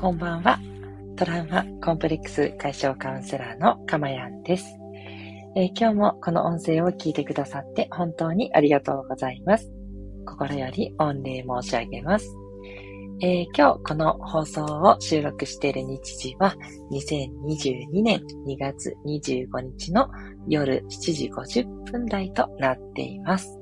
[0.00, 0.60] こんばんは。
[1.16, 4.64] トラウマコンプレックス解消カウンセラーのかまやんです、
[5.56, 9.68] えー、今日もこの音声を聞いてくださって本当にありがとうございます。
[10.24, 12.32] 心より御礼申し上げます。
[13.22, 16.54] えー、今日この放送を収録している日時は
[16.92, 20.08] 2022年2月25日の
[20.46, 23.58] 夜7時50分台となっています。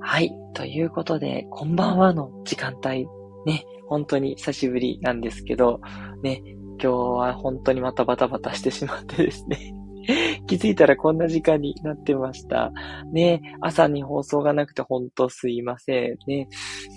[0.00, 0.34] はい。
[0.54, 3.06] ということで、こんばんはの時間帯
[3.46, 5.80] ね、本当に久しぶりなんですけど、
[6.22, 6.42] ね、
[6.82, 9.74] 今日は本当にまたバタバタしてしまってですね
[10.46, 12.72] 気づいたらこんな時間になってました。
[13.12, 16.18] ね、朝に放送がなくて本当すいません。
[16.26, 16.48] ね。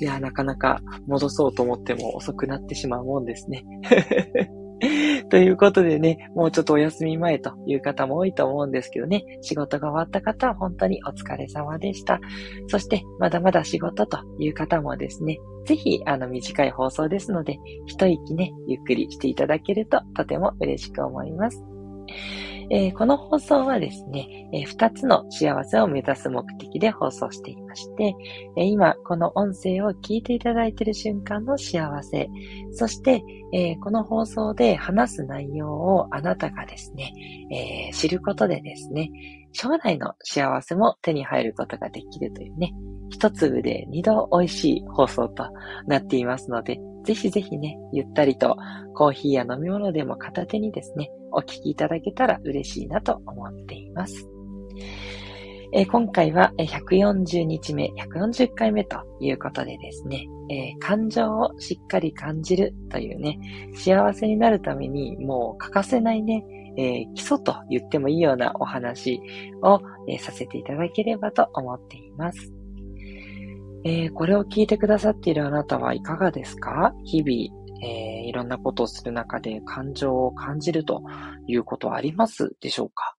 [0.01, 3.63] いや、なかなか戻そうと思っても遅くなってしまうもんですね。
[5.29, 12.19] ということでね、もうちょっとお休み前という方も多いと思うんですけどね、仕事が終わった方は本当にお疲れ様でした。
[12.67, 21.63] そして、まだまだ仕事という方もですね、ぜひ、あの、短い放送ですので、一息ね、ゆっくりしていただけるととても嬉しく思います。
[22.69, 28.13] えー、この放送はですね、えー、2つの幸せを目指す目的で放送していまして、
[28.57, 32.29] えー、今、この音声を聞いていただいている瞬間の幸せ、
[32.71, 33.23] そして、
[33.53, 37.13] えこの放送で話す内容をあなたがですね、
[37.89, 39.09] え知ることでですね、
[39.53, 42.73] 将来の幸せも手に入ることができるというね、
[43.09, 45.47] 一粒で二度美味しい放送と
[45.87, 48.57] なっていますので、ぜひぜひね、ゆったりと
[48.93, 54.27] コーヒーや飲み物でも片手にですね、お聞きいただけたら嬉しいなと思っています。
[55.71, 63.39] えー、今回は140日目、140回目ということでですね、えー、感情をしっかり感じるというね、
[63.73, 66.43] 幸せになるためにもう欠かせないね、
[66.77, 69.21] えー、基礎と言ってもいいようなお話
[69.61, 72.56] を、えさせていただければと思っています。
[73.89, 76.93] えこれを聞いてくださっているあなたはいかがですか？
[77.05, 81.01] 日々、えー、いろんなことをする中で感情を感じると
[81.47, 83.15] いうことはありますでしょうか？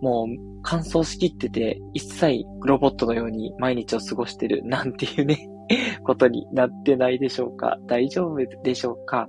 [0.00, 5.48] もう乾燥しきってて一切ロボットのように毎日を過ごしてるなんていうね
[6.04, 7.78] ことになってないでしょうか？
[7.86, 9.28] 大丈夫でしょうか？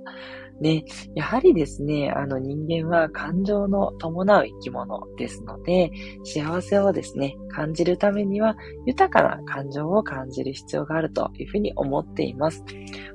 [0.60, 5.90] ね、やはりですね、あの人間は感情の伴う生き物ですので、
[6.24, 12.64] 幸せをですね、感じるためには豊かな感情を感じる必要があるというふうに思っています。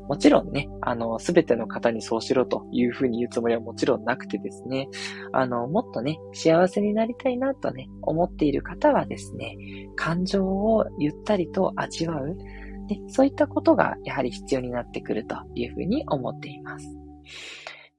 [0.07, 4.87] もちろんね、あの、すべての方にそうしろというふうに言うつもりはもちろんなくてですね、
[5.33, 9.57] あの、もっとね、幸せになりたいなとね、思っている方はですね、
[9.95, 17.06] 感情をゆったりと味わう、ね、そういったことがやはり必要になってくるというふうに思っています。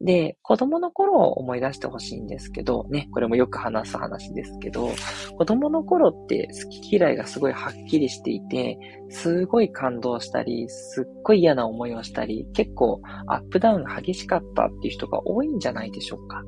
[0.00, 4.90] で、子供の頃を思い出してほしいんですけど、ね、これもよく話す話ですけど、
[5.36, 8.78] 子供の頃って好き嫌いがすごいはっきりしていて、
[9.08, 16.44] すごい感動したり、すっごい嫌な思いをしたり、結構アップダウンが激しかったっていう人が多いんじゃないでしょうか。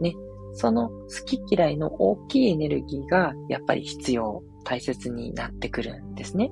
[0.00, 0.16] ね、
[0.54, 6.50] その好き嫌いの大きいエネルギーがやっぱり必要、大切になってくるんですね。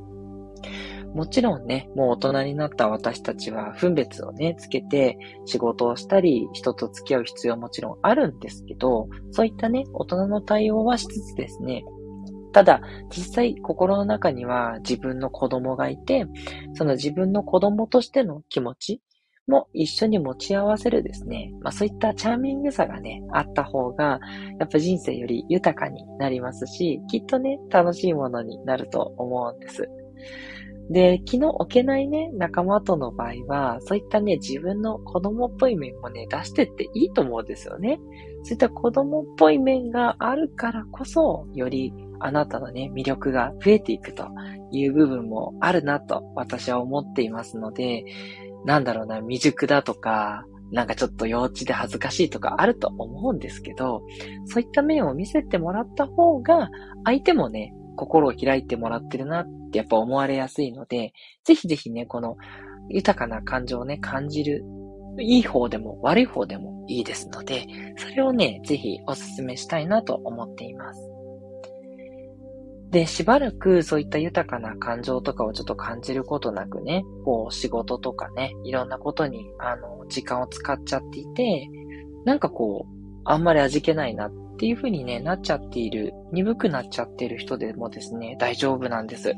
[1.15, 11.83] もちろんね、もう大人になった私たちは分別をね、つけて仕事をしたり、人と付き合う必要もちろんあるんですけど、そういったね、大人の対応はしつつですね、
[12.53, 12.81] ただ、
[13.11, 16.27] 実際心の中には自分の子供がいて、
[16.75, 19.03] その自分の子供としての気持ち
[19.47, 24.21] も一緒に持ち合わせるですね、まあそういったチャーミングさがね、あった方が、
[24.59, 29.89] やっぱ人生より豊かになりますし、きっとね、楽しいものになると思うんです。
[30.91, 38.01] で、気の置けないね、仲間との場合は、そういったね、自分の子供っぽい面もね、出してっていいと思うんですよね。
[38.43, 44.29] そういった子供っぽい面があるからこそ、よりあなたのね、魅力が増えていくと
[44.71, 48.05] いう部分もあるなと私は思っていますので、
[48.65, 54.03] なんだろうな、未熟だとか、なんかちょっと幼稚で恥ずかしいとかあると思うんですけど、
[54.47, 56.71] そういった面を見せてもらった方が、
[57.05, 61.13] 相手もね、心を開いてもらってるなっってやっぱ思われやすいので、
[61.45, 62.37] ぜひぜひね、この
[62.89, 64.65] 豊かな感情をね、感じる、
[65.21, 67.67] いい方でも悪い方でもいいですので、
[67.97, 71.01] それをね、ぜひお勧めしたいなと思っています。
[72.91, 81.69] で、しばらくそういった豊かな感情とかをちょっと感じることなくね、こう仕事とかね、いろんなことに、あの、時間を使っちゃっていて、
[82.25, 89.33] なんかこう、あんまり味気ないなっっていう風にね、なっちゃっている、鈍くなっちゃってる人でもですね、大丈夫なんです。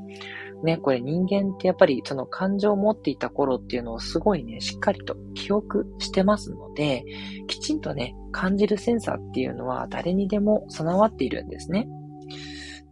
[0.65, 7.05] ね、これ人間ってやっぱりその感情を持っていた頃っていうのをすごいね、しっかりと記憶してますので、
[7.49, 11.87] きちんとね、感じるセンサーっていうのは誰にでも備わっているんですね。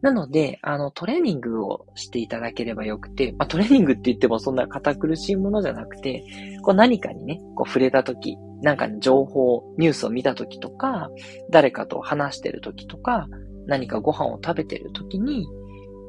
[0.00, 6.24] なので、あの、トレーニングをしていただければよくて、まあ、トレーニングって言ってもそんな堅苦しいものじゃなくて、
[6.62, 11.10] こう何かにね、こう触れたとき、なんか情報、ニュースを見たときとか、
[11.50, 13.26] 誰かと話してるときとか、
[13.66, 15.46] 何かご飯を食べてるときに、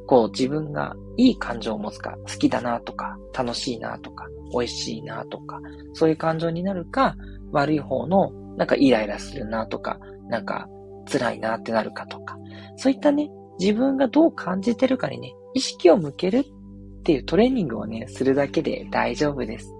[0.06, 5.60] こう自分がいい感情を持つか、好きだなとか、楽しいなとか、美味しいなとか、
[5.94, 7.16] そういう感情になるか、
[7.52, 9.98] 悪い方の、なんかイライラするなとか、
[10.28, 10.68] なんか
[11.10, 12.36] 辛いなってなるかとか、
[12.76, 19.72] そういったね、自分がどう感じてるかにね、意識を向けるっていうトレーニングをね、するだけで大丈夫です。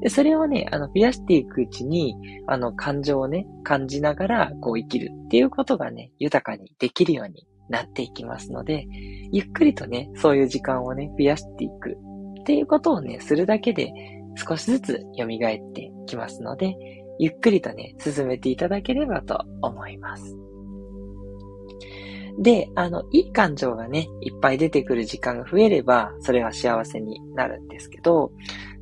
[0.00, 2.14] で、それをね、あの、増やしていくうちに、
[2.46, 8.86] あの、感情をね、感じながら、こう生きるっていうことがね、豊かにできるようになっていきますので、
[9.32, 11.96] ゆっくりとね、そういう時間をね、増やしていく
[12.40, 13.92] っていうことをね、するだけで、
[14.36, 16.76] 少しずつ蘇ってきますので、
[17.18, 20.36] ゆっくりとね、進めていただければと思います。
[22.38, 28.32] で、あの、いい感情がね、いっぱい出てくる時間が増えれば、それは幸せになるんですけど、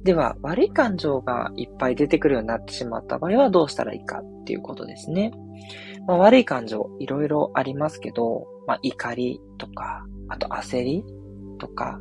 [0.03, 5.33] では、悪い感情がいっぱい出てくるようになってしまった場合はどうしたらいいかっていうことですね。
[6.07, 11.05] まあ、悪い感情、いろいろありますけど、まあ、怒りとか、あと焦り
[11.59, 12.01] とか、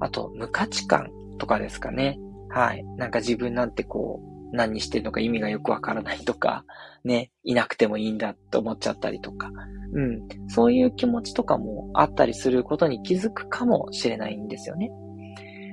[0.00, 2.20] あと無価値観とかですかね。
[2.48, 2.84] はい。
[2.96, 6.64] なんか自分なんてこう、何してるのか意味がよくわからないとか、
[7.04, 9.50] ね、いなくてもいいんだって思っちゃったりとか、
[9.92, 14.90] うん、そういう気持ちとかもあったりすることに気づくかもしれないんですよね。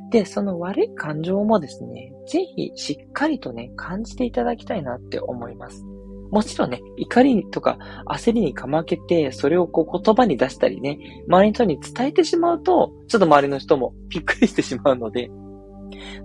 [0.09, 5.83] で、その悪い感情もですね、ぜひしっかりとね、感じていただきたいなって思います。
[6.31, 7.77] もちろんね、怒りとか
[8.07, 10.97] 焦りにかまけて、それをこう言葉に出したりね、
[11.27, 15.29] 周りの人に伝えてしまうと、ちょっと周りの人もびっくりしてしまうので、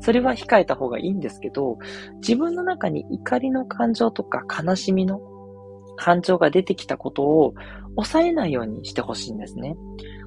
[0.00, 1.78] それは控えた方がいいんですけど、
[2.16, 5.20] 自分の中に怒りの感情とか悲しみの
[5.96, 7.54] 感情が出てきたことを
[7.96, 9.76] 抑えないようにしてほしいんですね。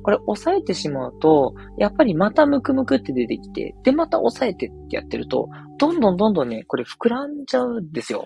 [0.03, 5.49] これ抑えてしまうと、やっぱりまたムクムクって出てきて、でまた抑えてってやってると、
[5.79, 8.25] どんどんどんどんね、これ膨らんじゃうんですよ。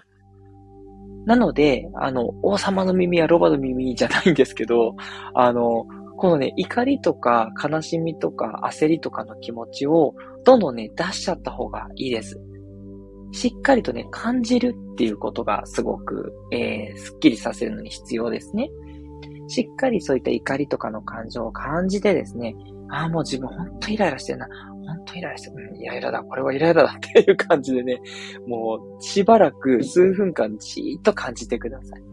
[1.26, 4.96] なので、あの、王様の耳はロバの耳じゃないんですけど、
[5.34, 5.86] あの、
[6.18, 12.40] このね、怒りとか悲しみとか焦りとかの気持ちをどんどんね、出しちゃった方がいいです。
[13.32, 18.70] しっかりとね、感じるっていうことがすごく、えー、スッキリさせるのに必要ですね。
[19.48, 22.56] しっかりそういった怒りとかの感情を感じてですね、
[22.90, 24.48] ああ、もう自分ほんとイライラしてるな。
[24.74, 25.70] ほんとイライラしてる。
[25.72, 26.24] うん、イライラだ。
[26.24, 28.02] これはイライラだっていう感じでね、
[28.48, 32.04] もうしばらく数分間じーっと感じてください。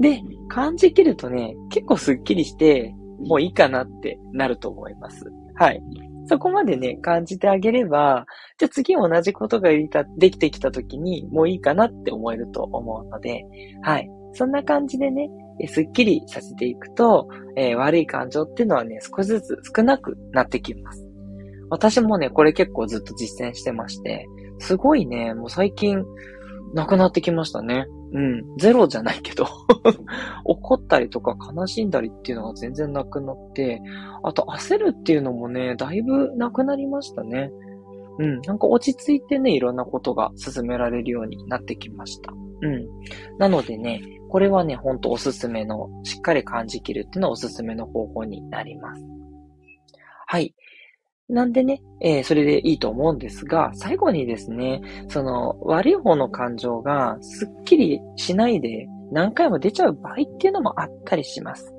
[0.00, 5.30] で、感じきるとね、結構スッキリして、もういいかなってなると思います。
[5.56, 5.82] はい。
[6.28, 8.26] そこまでね、感じてあげれば、
[8.58, 9.70] じゃあ次同じことが
[10.18, 13.44] できてきた時に、もういいかなって思えると思うので、
[13.82, 14.10] はい。
[14.34, 15.30] そんな感じでね、
[15.66, 21.04] すっきりさせていくと、えー、悪い感情っていうのはね、少しずつ少なくなってきます。
[21.70, 24.26] 私もね、これ結構ずっと実践してまして、
[24.58, 26.04] すごいね、もう最近、
[26.74, 27.86] なくなってきましたね。
[28.12, 28.56] うん。
[28.56, 29.46] ゼロじゃないけど
[30.44, 33.82] 怒ったりとか悲しんだりっていうのが全然なくなって、
[34.22, 37.50] あと焦るっていうのもね、だいぶなくなりましたね。
[38.18, 38.40] うん。
[38.42, 42.32] なんか落ち着いてね、いろんなことが進められるようになってきました。
[42.62, 42.86] うん。
[43.38, 49.04] なのでね、これはね、ほんとおすすめの、しっかり感じきるっていうのはおすすめの方法になります。
[50.26, 50.54] はい。
[51.28, 61.74] なんでね、えー、それでいいと思うんですが、最後にですね、その悪い方の感情がすっきりしないで何回も出ちゃう場合っていうのもあったりします。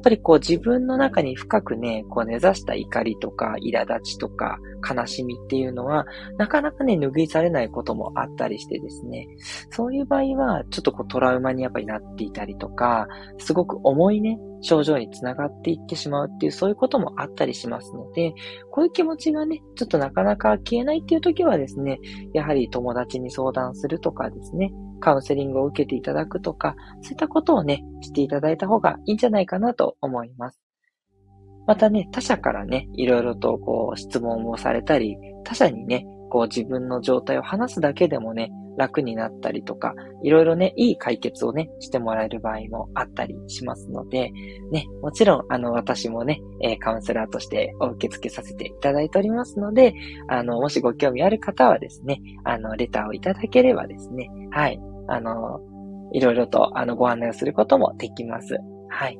[0.00, 6.06] っぱりこう自分の中に深くね、こう根ざした怒りとか苛立ちとか悲しみっていうのは、
[6.38, 9.28] なかなかね、拭いされないこともあったりしてですね、
[9.70, 13.06] そういう場合は、ちょっとこうトラウマにやっぱりなっていたりとか、
[13.38, 18.32] すごく重いね、症状につながっていってしまうっていう、そういうこともあったりしますので、
[18.70, 21.98] こういう気持ちがね、ちょっとなかなか消えないっていう時はですね、
[22.32, 30.60] やはり友達に相談するとかですね、カウンセリングを受けていただくとか、そういったことをね、していただいた方がいいんじゃないかなと思います。
[31.66, 44.30] またね、他者からね、いろいろとこう質問をされたり、他者にね、こう自分の状態を話すだけでもね、楽になったりとか、いろいろね、いい解決をね、してもらえる場合もあったりしますので、
[44.70, 46.40] ね、もちろん、あの、私もね、
[46.80, 49.92] カウンセラーとしてお受け付けさせていただいておりますので、
[50.28, 55.60] あの、もしご興味ある方はですね、あの、レターをいただければですね、はい、あの、
[56.12, 58.58] いろいろと、あの、ご案内をすることもできます。
[58.88, 59.18] はい。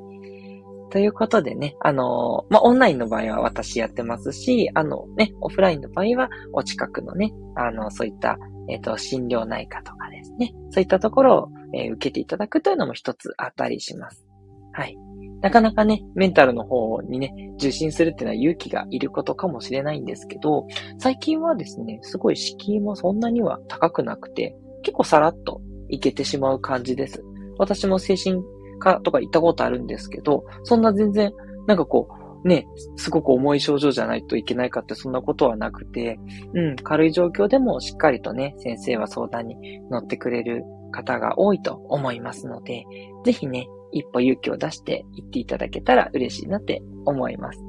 [0.91, 8.37] ということでね、あの、まあ、オンラインの場合は私やってますし、あのね、オフラインの場合はお近くのね、あの、そういった、
[8.69, 14.25] えっ、ー、と、心療内科とかですね、そういったところを、えー、受けていただくというのも一つあったりします。
[14.73, 14.97] はい。
[15.41, 20.67] なかなかね、メンタルの方にね、受診するっていうのは勇気がいることかもしれないんですけど、
[20.99, 27.23] 最近はですね、すごい敷居もそんなには高くなくて、結構さらっといけてしまう感じです。
[27.57, 28.41] 私も精神
[28.79, 31.31] 科とか行ったことあるんですけど、そんな全然、
[31.67, 32.07] なんかこ
[32.43, 36.19] う、ね、すごく重い症状じゃないといけないかってそんなことはなくて、
[36.53, 39.55] うん、軽い状況でもしっかりとね、先生は相談に
[39.91, 42.85] 乗ってくれる方が多いと思いますので、
[43.25, 47.59] ぜひね、一歩勇気を出して行っていただけたら嬉しいなって思います。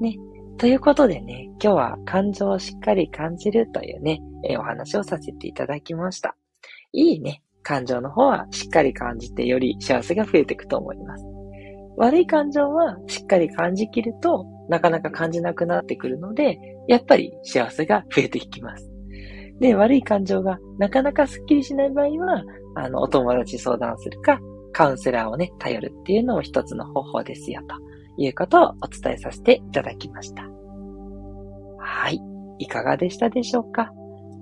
[0.00, 0.16] ね。
[0.58, 6.36] ということでね、今日は感情をしっかり感じるというね、えお話をさせていただきました。
[6.92, 11.24] いいね、感情の方はしっかり感じてより幸せが増えていくと思います。
[11.96, 18.88] 悪い感情はしっかり感じきるとなかなか感じなくなってくるので、やっぱり幸せが増えていきます。
[19.60, 22.44] で、悪い感情がなかなかスッキリしない場合は、
[22.76, 24.38] あの、お友達相談するか、
[24.72, 27.74] カウンセラーをね、頼るっていうのも一つの方法ですよ、と
[28.16, 30.48] いうことをお伝えさせていただきました。
[31.78, 32.20] はい。
[32.60, 33.90] いかがでしたでしょうか？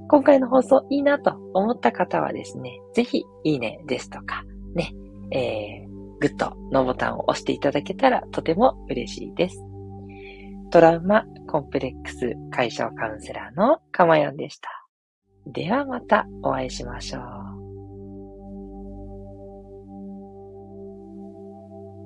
[0.09, 4.45] 今回の放送いいなと思った方はですね、ぜひいいねですとか、
[4.75, 4.93] ね、
[5.31, 5.89] えー、
[6.21, 9.59] グッドのボタンを押していただけたらとても嬉しいです。
[10.71, 14.69] トラウマコンプレックス解消カウンセラーのかまやんでした。
[15.47, 17.36] ではまたお会いしましょう。